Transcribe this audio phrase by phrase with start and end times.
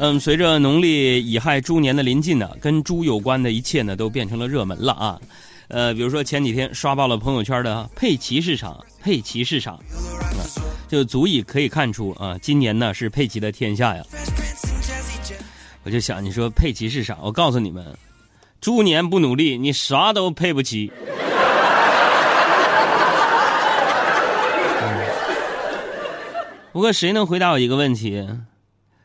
[0.00, 5.20] 嗯，随着农历乙亥猪年的临近呢，跟猪有关的一切呢都变成了热门了啊。
[5.66, 9.76] 呃，比如说前几天刷爆了朋友圈的佩奇市场，佩奇市场，
[10.88, 14.04] 就足以可以看出啊，今年呢是佩奇的天下呀。
[15.82, 17.84] 我就想，你说佩奇市场，我告诉你们，
[18.60, 20.92] 猪年不努力，你啥都配不起。
[26.72, 28.24] 不过谁能回答我一个问题？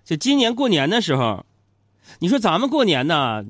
[0.05, 1.45] 就今年过年的时候，
[2.19, 3.43] 你说咱们过年呢，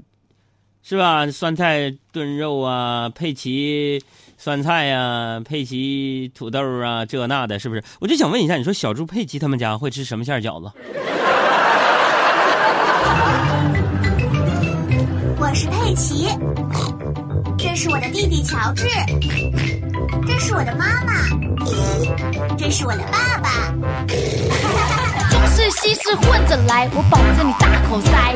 [0.84, 1.26] 是吧？
[1.32, 4.00] 酸菜炖肉啊，佩奇
[4.38, 7.84] 酸菜呀，佩奇土豆啊，这那的，是不是？
[8.00, 10.72] 我就想问一下，你说小猪佩奇他们家会吃什么馅饺子？
[15.40, 16.28] 我是佩奇，
[17.58, 18.86] 这是我的弟弟乔治，
[20.28, 21.14] 这是我的妈妈，
[22.58, 23.74] 这是我的爸爸。
[25.44, 28.34] 中式西式混着来，我保证你大口塞。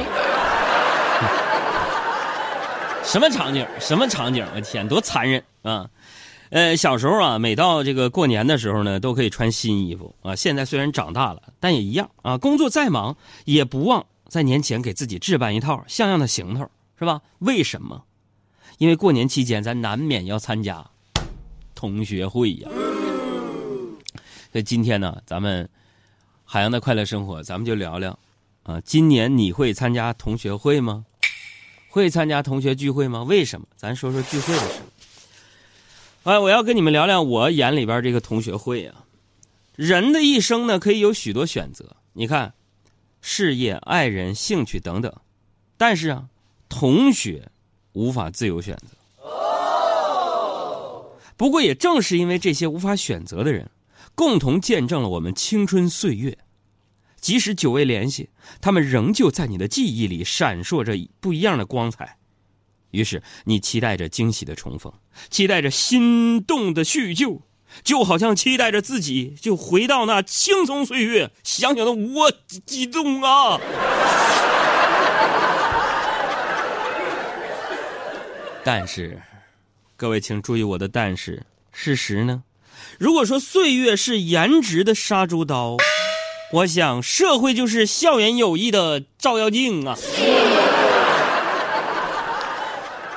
[3.02, 3.66] 什么场景？
[3.80, 4.46] 什么场景？
[4.54, 5.90] 我天，多残忍啊！
[6.50, 10.36] 呃，小时候啊，每到这个过年的时候呢，都可以穿新衣服啊。
[10.36, 12.38] 现在虽然长大了，但也一样啊。
[12.38, 13.16] 工作再忙，
[13.46, 17.22] 也不忘在年前给自己置办一套像样的行头，是吧？
[17.40, 18.04] 为什么？
[18.80, 20.86] 因为过年期间咱难免要参加
[21.74, 22.68] 同学会呀。
[24.52, 25.70] 所以今天呢，咱们
[26.50, 28.18] 海洋的快乐生活，咱们就聊聊
[28.64, 31.06] 啊，今年你会参加同学会吗？
[31.90, 33.22] 会参加同学聚会吗？
[33.24, 33.68] 为什么？
[33.76, 34.82] 咱说说聚会的事。
[36.24, 39.04] 哎，我要跟你们聊聊我眼里边这个同学会啊。
[39.76, 41.98] 人的一生呢，可以有许多选择。
[42.14, 42.54] 你看，
[43.20, 45.14] 事业、爱人、兴趣等等，
[45.76, 46.30] 但是啊，
[46.70, 47.52] 同学
[47.92, 48.96] 无法自由选择。
[51.36, 53.70] 不过，也正是因为这些无法选择的人，
[54.18, 56.40] 共同见证了我们青春岁月。
[57.22, 62.18] 即使久未联系，他们仍旧在你的记忆里闪烁着不一样的光彩。
[62.90, 64.92] 于是，你期待着惊喜的重逢，
[65.30, 67.44] 期待着心动的叙旧，
[67.84, 71.30] 就好像期待着自己就回到那青葱岁月。
[71.44, 72.32] 想想的我
[72.66, 73.62] 激动啊！
[78.66, 79.22] 但是，
[79.96, 82.42] 各位请注意我的但是，事实呢？
[82.98, 85.78] 如果说岁月是颜值的杀猪刀。
[86.54, 89.98] 我想，社会就是校园友谊的照妖镜啊！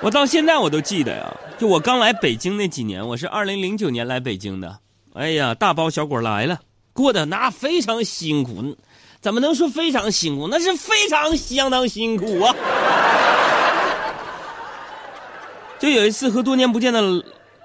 [0.03, 4.81] 我到现在我都记得呀，就我刚来北京那几年，我是二零零九年来北京的。
[5.15, 6.59] 哎呀，大包小裹来了，
[6.93, 8.77] 过得那非常辛苦，
[9.21, 10.49] 怎么能说非常辛苦？
[10.49, 12.53] 那是非常相当辛苦啊！
[15.79, 17.01] 就有一次和多年不见的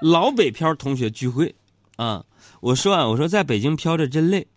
[0.01, 1.55] 老北漂同学聚会，
[1.95, 2.25] 啊，
[2.59, 4.47] 我说啊，我说在北京飘着真累。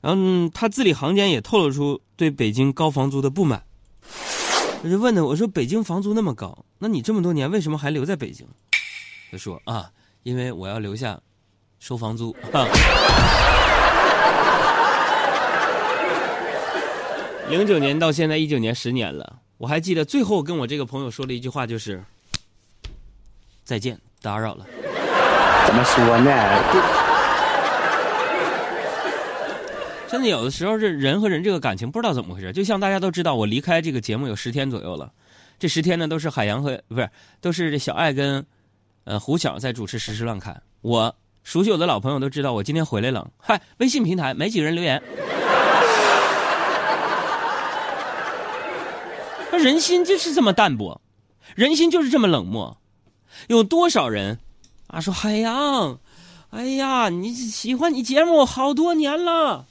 [0.00, 3.64] 然后他字里行间也透露出对北京高房租的不满。
[4.84, 8.46] 我就问他，我说北京房租那么高，那你这么多年为什么还留在北京？
[9.30, 9.90] 他说啊，
[10.22, 11.20] 因为我要留下
[11.80, 12.36] 收房租。
[17.48, 22.04] 零九年到现在一九年十年了，我还记得最后跟我这个朋友说的一句话就是
[23.64, 24.66] 再见，打扰了。
[25.68, 26.32] 怎么说呢？
[30.08, 32.50] 真的有的时候，这人和人这个感情不知道怎么回事。
[32.54, 35.12] 就像大家都知道，我离开这个节目有十天左右了，
[35.58, 37.10] 这十天呢都是海洋和不是
[37.42, 38.42] 都是这小爱跟，
[39.04, 40.54] 呃胡晓在主持《实时乱侃》。
[40.80, 41.14] 我
[41.44, 43.30] 熟悉我的老朋友都知道，我今天回来了。
[43.36, 45.02] 嗨，微信平台没几个人留言。
[49.52, 50.98] 人心就是这么淡薄，
[51.54, 52.74] 人心就是这么冷漠。
[53.48, 54.38] 有多少人
[54.88, 55.98] 啊说海洋，
[56.50, 59.66] 哎呀，你喜欢你节目好多年了。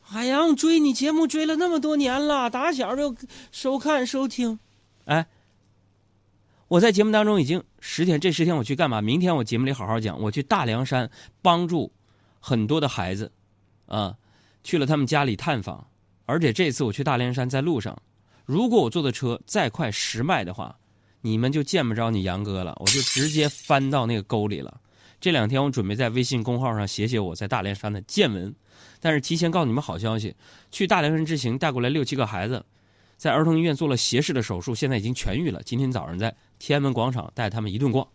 [0.00, 3.14] 海洋追你节目追了那么多年了，打小就
[3.52, 4.58] 收看收听，
[5.04, 5.24] 哎，
[6.66, 9.00] 我在节目当中已经十天，这十天我去干嘛？
[9.00, 11.08] 明天我节目里好好讲，我去大凉山
[11.42, 11.92] 帮助
[12.40, 13.30] 很多的孩子，
[13.86, 14.16] 啊，
[14.64, 15.86] 去了他们家里探访，
[16.26, 17.96] 而且这次我去大凉山在路上，
[18.44, 20.76] 如果我坐的车再快十迈的话，
[21.20, 24.80] 你们就见不着你杨哥了，我就直接翻到那个沟里了。
[25.20, 28.54] 这两天我准备在微信公号上写写我在大连山的见闻。
[29.00, 30.34] 但是提前告诉你们好消息，
[30.70, 32.64] 去大连山之行带过来六七个孩子，
[33.16, 35.60] 在儿童医院做了斜视的手术，现在已经痊愈了。
[35.64, 38.06] 今天早上在天安门广场带他们一顿逛，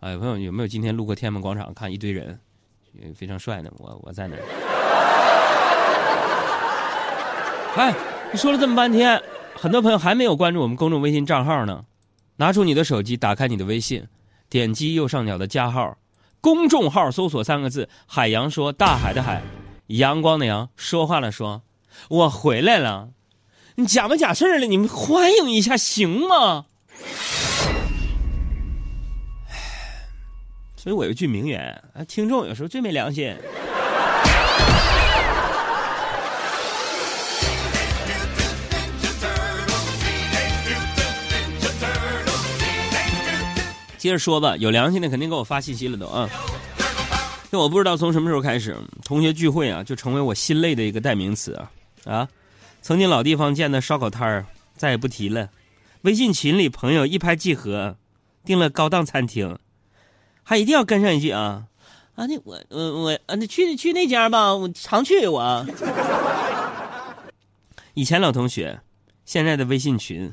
[0.00, 2.38] 哎，朋友有没有今天路过天安门广场看一堆人，
[3.14, 3.70] 非常帅呢？
[3.78, 4.36] 我我在那。
[7.76, 7.94] 哎，
[8.32, 9.22] 你说了这么半天，
[9.54, 11.84] 很多朋友还没有关注我们公众微信账号呢，
[12.36, 14.06] 拿出你的手机，打开你的微信，
[14.48, 15.96] 点击右上角的加号，
[16.40, 19.42] 公众号搜索三个字“海洋说大海的海”。
[19.88, 21.62] 阳光的阳说话了，说
[22.10, 23.10] ：“我回来了，
[23.76, 26.66] 你假模假式的，你们欢迎一下行吗？
[30.76, 33.34] 所以我有句名言啊，听众有时候最没良心。
[44.06, 46.30] 接着说吧，有良心的肯定给我发信息了都啊。
[47.50, 51.70] 那我不知道从什么时候开始，同学聚会啊就成为我心累的一个代名词啊
[52.04, 52.28] 啊！
[52.82, 55.50] 曾经老地方见的烧烤摊儿再也不提了，
[56.02, 57.96] 微信群里朋友一拍即合，
[58.44, 59.58] 订了高档餐厅，
[60.44, 61.64] 还一定要跟上一句啊
[62.14, 62.26] 啊！
[62.26, 65.66] 那我我我啊，那去去那家吧，我常去我。
[67.94, 68.80] 以前老同学，
[69.24, 70.32] 现在的微信群。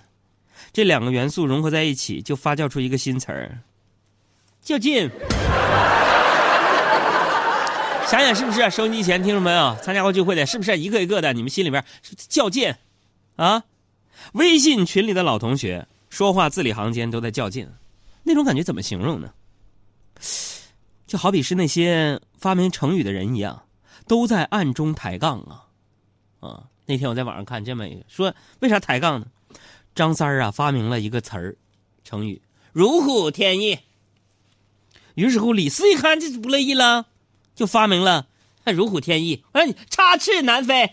[0.72, 3.60] 这两个元素融合在一起，就发酵出一个新词儿——
[4.62, 5.10] 较劲。
[8.08, 8.70] 想想是不是？
[8.70, 11.34] 收音机前听众朋友，参加过聚会的，是不是一个一个的？
[11.34, 11.84] 你们心里边
[12.30, 12.74] 较劲
[13.38, 13.64] 啊？
[14.34, 17.68] 微信群里的老同学说话字里行间都在较劲，
[18.22, 19.32] 那种感觉怎么形容呢？
[21.08, 23.64] 就好比是那些发明成语的人一样，
[24.08, 25.66] 都在暗中抬杠啊！
[26.40, 29.28] 啊，那天我在网上看这么一个，说为啥抬杠呢？
[29.96, 31.56] 张三儿啊，发明了一个词儿，
[32.04, 32.42] 成语
[32.74, 33.80] “如虎添翼”。
[35.16, 37.06] 于是乎，李四一看这不乐意了，
[37.54, 38.26] 就发明了
[38.66, 39.44] “如虎添翼”。
[39.54, 40.90] 哎，插翅难飞。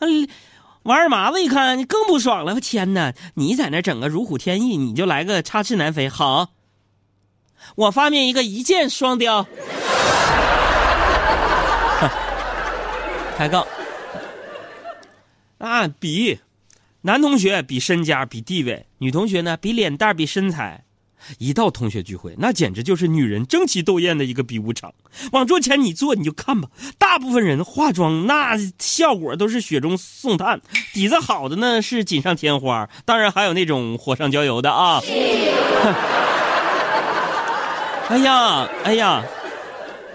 [0.00, 0.28] 嗯，
[0.82, 3.14] 王二麻子一看更不爽了，我天哪！
[3.34, 6.06] 你在那整个“如虎添翼”，你就来个“插翅难飞”。
[6.10, 6.50] 好，
[7.76, 9.46] 我发明一个“一箭双雕”。
[13.38, 13.66] 抬杠
[15.56, 16.38] 啊，比。
[17.08, 20.84] 男同学比身家比地位，女同学呢比脸蛋比身材。
[21.38, 24.92] 一到同学聚会，那简直就是女人争奇斗艳的一个比武场。
[25.32, 26.68] 往桌前你坐，你就看吧。
[26.98, 30.60] 大部分人化妆那效果都是雪中送炭，
[30.92, 35.00] 底子好的呢是锦上添花，当然还有那种火上浇油的啊。
[38.10, 39.24] 哎呀哎呀，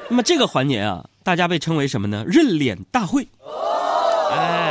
[0.09, 2.23] 那么这个环节啊，大家被称为什么呢？
[2.27, 3.27] 认脸大会。
[4.31, 4.62] 哎。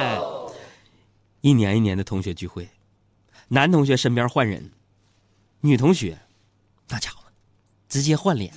[1.42, 2.68] 一年一年的同学聚会，
[3.48, 4.70] 男同学身边换人，
[5.60, 6.16] 女同学，
[6.88, 7.24] 那家伙，
[7.88, 8.54] 直接换脸。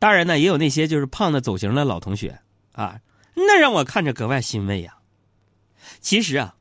[0.00, 2.40] 当然呢，也有那些就是胖的走形的老同学
[2.72, 3.00] 啊，
[3.34, 4.96] 那让我看着格外欣慰呀。
[6.00, 6.56] 其实啊，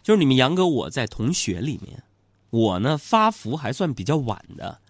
[0.00, 2.04] 就是你们杨哥我在同学里面，
[2.50, 4.80] 我呢发福还算比较晚的。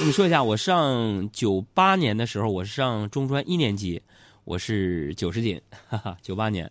[0.00, 4.02] 跟你说一下，我上九八年的时候，我上中专一年级，
[4.42, 6.68] 我是九十斤，哈哈，九八年。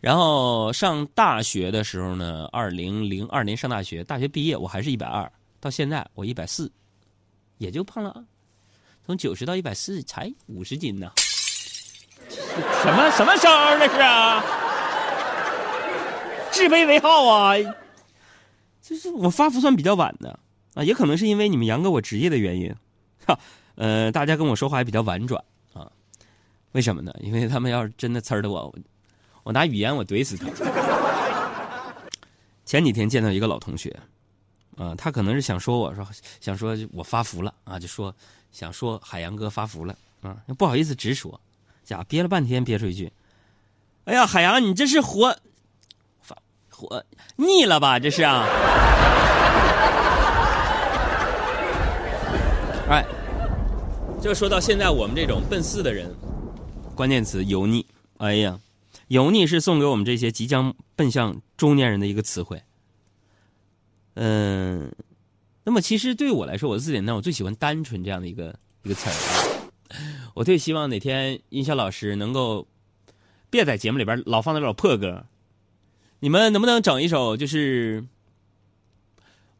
[0.00, 5.30] 然后上大学的时候呢，二零零二年上大学，大学毕业我还是一百二，
[5.60, 6.72] 到现在我一百四，
[7.58, 8.24] 也就胖了，
[9.04, 11.12] 从九十到一百四才五十斤呢。
[12.30, 14.42] 什么什么声儿那是啊？
[16.50, 17.54] 自卑为号啊？
[18.80, 20.38] 就是我发福算比较晚的
[20.74, 22.74] 啊，也可能是因为你们杨哥我职业的原因，
[23.26, 23.38] 哈，
[23.74, 25.44] 呃，大家跟我说话也比较婉转
[25.74, 25.92] 啊。
[26.72, 27.12] 为什么呢？
[27.20, 28.74] 因为他们要是真的呲儿的我。
[29.50, 30.46] 我拿语言我怼死他。
[32.64, 33.92] 前几天见到一个老同学，
[34.76, 36.06] 啊，他可能是想说我说
[36.40, 38.14] 想说我发福了啊，就说
[38.52, 39.92] 想说海洋哥发福了
[40.22, 41.40] 啊，不好意思直说，
[41.82, 43.12] 家憋了半天憋出一句
[44.06, 45.36] ：“哎呀，海洋，你这是活
[46.20, 46.36] 发
[46.68, 47.04] 活
[47.34, 47.98] 腻了吧？
[47.98, 48.46] 这是啊。
[52.88, 53.04] ”哎，
[54.22, 56.08] 就说到现在我们这种奔四的人，
[56.94, 57.84] 关键词油腻。
[58.18, 58.56] 哎呀。
[59.10, 62.62] 油腻是送给我们这些即将奔向中年人的一个词汇。
[64.14, 64.94] 嗯，
[65.64, 69.14] 那么其实对我来说，我的字典呢，我最喜欢“单纯”这样的一个一个词儿。
[70.34, 72.68] 我最希望哪天音效老师能够
[73.50, 75.26] 别在节目里边老放那种破歌。
[76.20, 78.04] 你们能不能整一首就是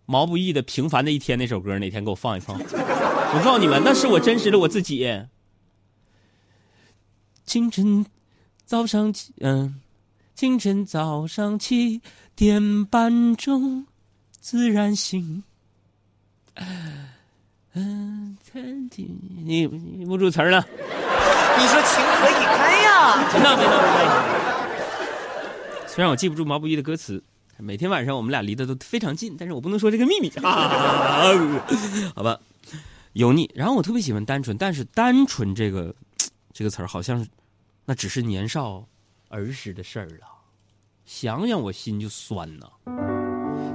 [0.07, 1.77] 毛不易的《平凡的一天》那首歌？
[1.81, 2.57] 哪天给我放一放？
[2.57, 5.25] 我告诉你们，那是我真实的我自己。
[7.45, 8.07] 清晨。
[8.71, 9.81] 早上起，嗯，
[10.37, 12.01] 清晨早上七
[12.37, 13.85] 点半钟，
[14.41, 15.43] 自然醒。
[17.73, 18.39] 嗯，
[19.45, 20.65] 你你不住词儿了。
[20.71, 23.29] 你说情何以堪呀？
[23.33, 24.15] 别闹别闹别闹。
[25.89, 27.21] 虽然我记不住毛不易的歌词，
[27.57, 30.31] 每天晚上我们俩离得都非常近，但是我不能说这个秘密。
[30.39, 32.39] 好吧，
[33.15, 33.51] 油腻。
[33.53, 35.93] 然后我特别喜欢单纯，但是单纯这个
[36.53, 37.29] 这个词儿好像是。
[37.91, 38.85] 那只是年少
[39.31, 40.27] 儿时的事儿了，
[41.05, 42.67] 想想我心就酸呐，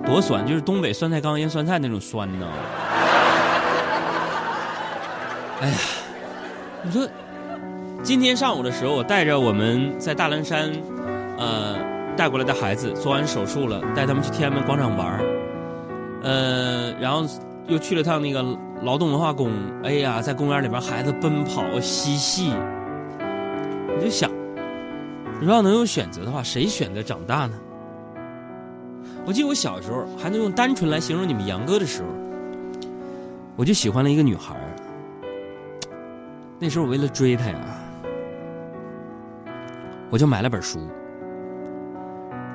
[0.05, 2.47] 多酸，就是东北酸菜缸腌酸菜那种酸呐。
[5.59, 5.77] 哎呀，
[6.81, 7.05] 你说
[8.03, 10.71] 今天上午的时候，我带着我们在大凉山，
[11.37, 11.75] 呃，
[12.15, 15.19] 带过来的孩子做完手术了，带他们去天安门广场玩儿，
[16.23, 17.27] 呃，然后
[17.67, 18.41] 又去了趟那个
[18.81, 19.51] 劳动文化宫。
[19.83, 22.53] 哎呀，在公园里边，孩子奔跑嬉戏。
[23.95, 24.29] 我就想，
[25.39, 27.57] 如果能有选择的话，谁选择长大呢？
[29.25, 32.09] 我记得我小时候还能用单纯来形容你们杨哥的时候，
[33.55, 34.55] 我就喜欢了一个女孩。
[36.59, 37.55] 那时候我为了追她呀，
[40.09, 40.79] 我就买了本书，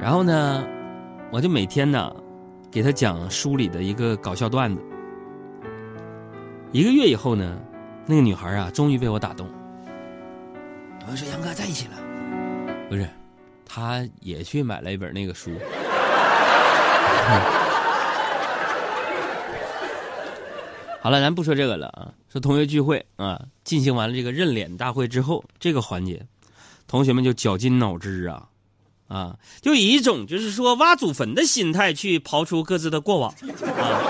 [0.01, 0.65] 然后呢，
[1.33, 2.15] 我就每天呢
[2.71, 4.83] 给她讲书里的一个搞笑段子。
[6.71, 7.59] 一个月以后呢，
[8.07, 9.49] 那个女孩啊，终于被我打动。
[11.09, 11.93] 我说：“杨哥在一起了。”
[12.91, 13.09] 不是，
[13.65, 15.51] 他也去买了一本那个书。
[21.03, 26.27] 好了，咱不说这个了啊，说同学聚会啊，进行完了这个认脸大会之后，这个环节，
[26.87, 28.49] 同学们就绞尽脑汁啊，
[29.09, 33.33] 啊，就以一种就是说挖祖坟的心态去刨出各自的过往
[33.79, 34.03] 啊，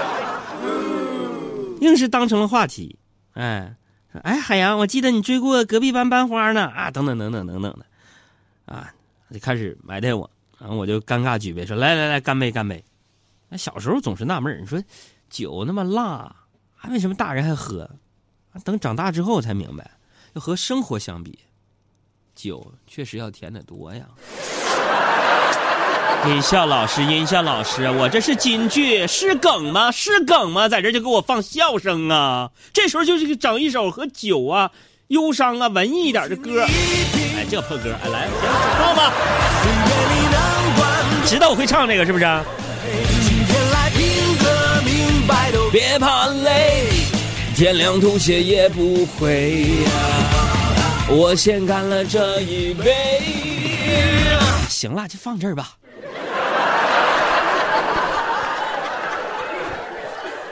[1.81, 2.99] 硬是当成了话题，
[3.35, 3.73] 哎，
[4.23, 7.87] 哎，海洋，我记得你追过隔壁班班花呢啊，等等等等等等的，
[8.75, 8.93] 啊，
[9.31, 12.85] 就开始埋汰我，然后我就尴尬举杯说，来来来，干杯干杯。
[13.49, 14.83] 那小时候总是纳闷你说
[15.29, 16.35] 酒那么辣。
[16.75, 17.89] 还为什么大人还喝？
[18.65, 19.91] 等长大之后才明白，
[20.33, 21.39] 要和生活相比，
[22.35, 24.09] 酒确实要甜得多呀。
[26.27, 29.91] 音效老师，音效老师，我这是京剧，是梗吗？
[29.91, 30.69] 是梗吗？
[30.69, 32.51] 在这就给我放笑声啊！
[32.75, 34.71] 这时候就是整一首和酒啊、
[35.09, 36.67] 忧伤啊、文艺一点的歌。
[36.67, 38.29] 哎，这破歌，哎，来，
[38.77, 39.13] 唱吧。
[41.25, 42.25] 知道我会唱这个是不是？
[43.23, 46.85] 今天来拼个明白都别怕累，
[47.57, 49.91] 天亮吐血也不会呀。
[51.09, 53.23] 我先干了这一杯。
[54.69, 55.71] 行了，就放这儿吧。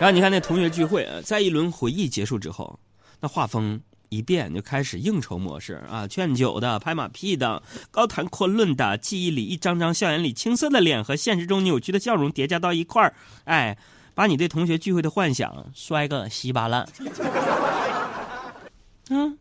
[0.00, 2.78] 然后你看那同学聚会，在一轮回忆结束之后，
[3.20, 13.14] 那画风一变，就开始应酬模式啊，劝酒的、拍马屁的、高谈阔论的，记忆里一张张校园里青涩的脸和现实中扭曲的笑容叠加到一块儿，
[13.44, 13.76] 哎。
[14.14, 16.88] 把你对同学聚会的幻想摔个稀巴烂。
[19.10, 19.38] 嗯，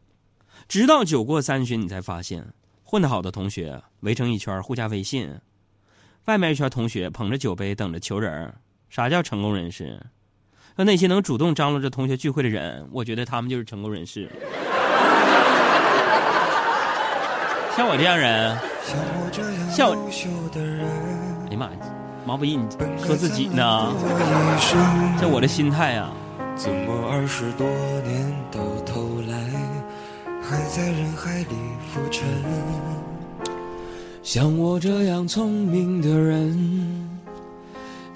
[0.68, 5.40] 直到酒过三巡，你才发现，混得好的同学围成一圈互加微信，
[6.26, 8.54] 外面一圈同学捧着酒杯等着求人。
[8.88, 10.00] 啥叫成功人士？
[10.80, 14.30] 那那些能主动张罗着同学聚会的人，我觉得他们就是成功人士。
[17.76, 18.56] 像我这样人，
[19.72, 19.96] 像我，
[21.48, 21.72] 哎呀妈呀！
[22.28, 22.68] 毛不易，你
[23.04, 23.92] 说自己呢？
[25.20, 26.12] 这我的心态呀。
[26.56, 27.66] 怎么二十多
[28.06, 29.36] 年到头来，
[30.44, 31.56] 还在人海里
[31.92, 32.24] 浮沉？
[34.22, 36.47] 像我这样聪明的人，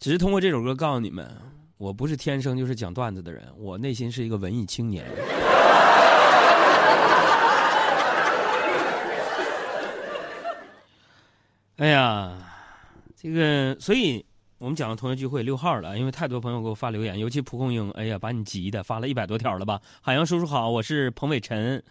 [0.00, 1.30] 只是通过这首歌告诉你们，
[1.76, 5.04] 我不是天生就是讲段子的人，我内心是一个文艺青年。
[11.76, 12.32] 哎呀，
[13.14, 14.24] 这个，所以
[14.56, 19.82] 我们讲了同学聚会六号了，因为太多朋友给我发留言，尤其蒲公英，哎呀，把你急的，发了一百多条了吧？
[20.00, 21.84] 海洋叔叔好，我是彭伟晨，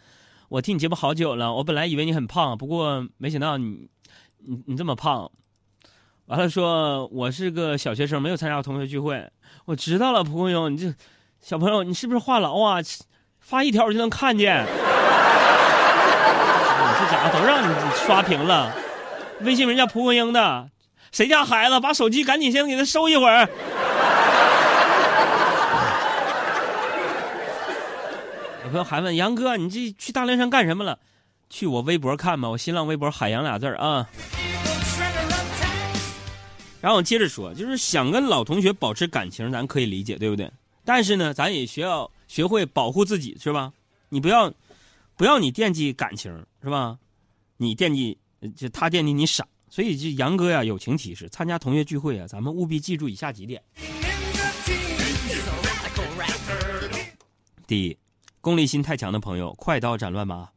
[0.48, 3.88] 我听你节目好久了，我本来以为你很胖，不过没想到你，
[4.39, 5.32] 你你这么胖。
[6.30, 9.28] 完了说，我是个小学生，没有参加过同学聚会。
[9.66, 10.94] 我知道了，蒲公英，你这
[11.42, 12.78] 小朋友，你是不是话痨啊？
[13.40, 14.72] 发一条我就能看见，这
[17.12, 18.72] 家伙都让你刷屏了。
[19.42, 20.70] 微信名叫蒲公英的，
[21.12, 23.50] 谁家孩子把手机赶紧先给他收一会儿。
[28.66, 31.00] 有朋友还问杨哥，你这去大凉山干什么了？
[31.50, 34.08] 去我微博看吧，我新浪微博海洋俩字啊。
[36.82, 40.52] 然后接着说，就是想跟老同学保持感情，咱可以理解，对不对？
[40.86, 43.74] 但是呢，咱也需要学会保护自己，是吧？
[44.10, 44.54] 你不要，
[45.16, 46.32] 不要你惦记感情，
[46.64, 46.98] 是吧？
[47.58, 48.18] 你惦记。
[48.56, 53.62] 就他惦记你傻，所以就杨哥呀，友情提示：参加同学聚会啊，咱们务必记住以下几点。
[57.68, 57.98] 第一，
[58.40, 60.48] 功利心太强的朋友，快刀斩乱麻。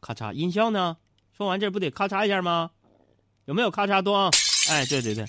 [0.00, 0.96] 咔嚓，音效呢？
[1.36, 2.72] 说完这不得咔嚓一下吗？
[3.44, 4.28] 有没有咔嚓多？
[4.68, 5.24] 哎，对对对，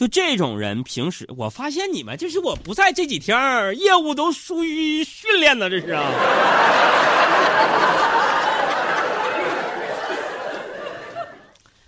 [0.00, 6.10] 就这种人，平时我发现你们就是我不在这几天，业务都疏于训练呢，这是啊。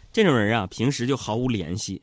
[0.13, 2.03] 这种人啊，平时就毫无联系，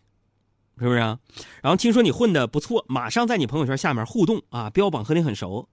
[0.79, 1.19] 是不是啊？
[1.61, 5.69] 然后听说你混的不错，马上在你朋友圈下面互动啊，标榜和你很熟。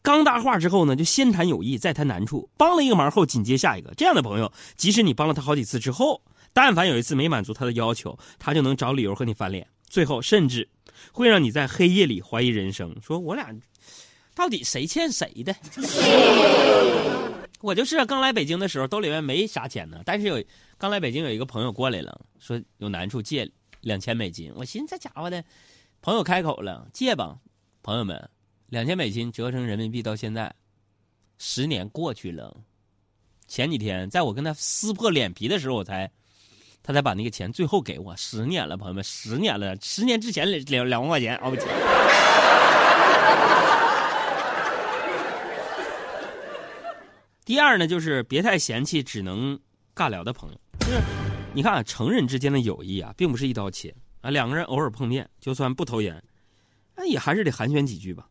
[0.00, 2.48] 刚搭话之后呢，就先谈友谊，再谈难处。
[2.56, 3.92] 帮了一个忙后，紧接下一个。
[3.98, 6.22] 这样的朋友，即使你帮了他好几次之后，
[6.54, 10.68] 但凡有一次没满足他的要求，他就能找理由和你翻脸，最后甚至
[11.12, 13.54] 会让你在黑夜里怀疑人生，说我俩
[14.34, 15.54] 到底谁欠谁的？
[17.62, 20.42] 我就是啊刚来北京的时候，兜里面没啥钱呢，但是有
[20.76, 23.48] 刚来北京有一个朋友过来了，说有难处借
[23.82, 24.52] 两千美金。
[24.56, 25.44] 我寻思这家伙的，
[26.02, 27.38] 朋友开口了，借吧。
[27.80, 28.28] 朋友们，
[28.70, 30.52] 两千美金折成人民币到现在，
[31.38, 32.56] 十年过去了。
[33.46, 36.10] 前几天在我跟他撕破脸皮的时候，我才
[36.84, 38.14] 他才把那个钱最后给我。
[38.14, 41.62] 十年了，朋友们，十年了，十年之前两两两万块钱，熬不起。
[47.42, 49.58] 第二呢，就是别太嫌弃只能
[49.94, 50.60] 尬聊的朋友。
[50.80, 51.00] 就是
[51.54, 56.22] 你看啊，成人之间的友谊啊，并不是一刀切啊，两个人偶尔碰面，就算不投缘，
[56.96, 58.28] 那也还是得寒暄几句吧。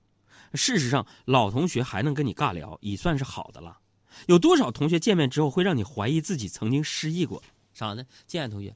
[0.54, 3.80] 事实上，老同学还能跟你尬聊，已算是好的了。
[4.28, 7.42] 有多少同学见面之后会让你怀疑自己曾经失忆过？
[7.74, 8.06] 啥呢？
[8.28, 8.76] 见同学，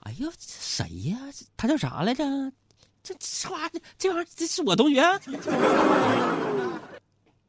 [0.00, 1.18] 哎呦，谁呀？
[1.56, 2.24] 他叫啥来着？
[3.02, 3.48] 这这，
[3.98, 5.02] 这玩意儿，这是我同学。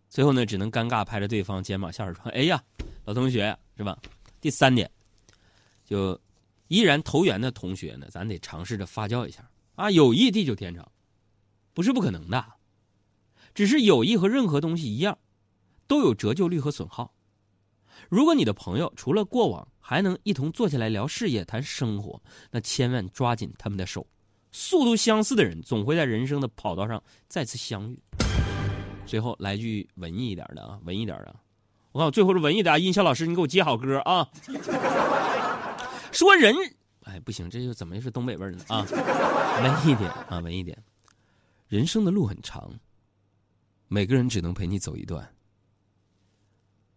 [0.09, 2.63] 最后呢，只能尴尬拍着对方肩膀，笑着说：“哎呀，
[3.05, 3.97] 老同学是吧？”
[4.41, 4.89] 第三点，
[5.85, 6.19] 就
[6.67, 9.91] 依然投缘的同学呢，咱得尝试着发酵一下啊。
[9.91, 10.91] 友谊地久天长，
[11.73, 12.43] 不是不可能的，
[13.53, 15.17] 只是友谊和任何东西一样，
[15.87, 17.13] 都有折旧率和损耗。
[18.09, 24.05] 如果你的朋友除了过往还能一同坐下来聊事业、谈生活，那千万抓紧他们的手。
[24.51, 27.97] 速度相似的人，总会在人生的跑道上再次相遇。
[29.05, 31.33] 最后来句文艺一点的啊，文艺点的。
[31.93, 34.29] 我看我最后是文艺的啊，音效老师，你给我接好歌啊。
[36.11, 36.53] 说人，
[37.05, 38.85] 哎，不行，这又怎么又是东北味儿呢啊？
[39.63, 40.77] 文艺点啊，文艺点。
[41.69, 42.77] 人生的路很长，
[43.87, 45.33] 每个人只能陪你走一段。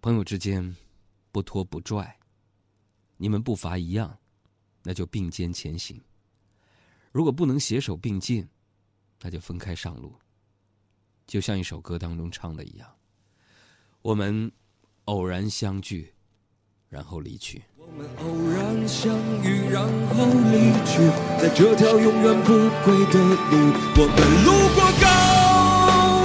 [0.01, 0.75] 朋友之间，
[1.31, 2.19] 不拖不拽，
[3.23, 4.17] 你们步伐一样，
[4.83, 6.01] 那就并肩前行。
[7.13, 8.49] 如果不能携手并进，
[9.21, 10.15] 那就分开上路。
[11.27, 12.89] 就像一首歌当中唱的一样，
[14.01, 14.51] 我们
[15.05, 16.15] 偶然相聚，
[16.89, 17.63] 然后离去。
[17.77, 21.05] 我们偶然相遇，然后离去，
[21.39, 22.49] 在这条永远不
[22.87, 23.55] 归的路。
[24.01, 25.05] 我们路过高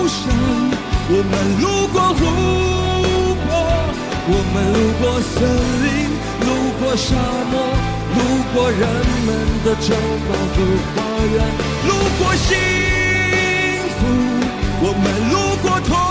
[0.08, 0.24] 山，
[1.12, 2.24] 我们路过湖
[3.44, 3.52] 泊，
[4.32, 5.36] 我们路过森
[5.84, 5.86] 林，
[6.96, 7.16] 沙
[7.52, 7.54] 漠，
[8.16, 8.20] 路
[8.54, 8.80] 过人
[9.26, 9.30] 们
[9.66, 9.96] 的城
[10.28, 10.58] 堡和
[10.96, 10.96] 花
[11.34, 11.36] 园，
[11.88, 12.48] 路过幸
[13.98, 14.00] 福。
[14.82, 16.05] 我们路过。